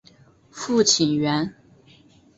[0.49, 1.53] 父亲袁。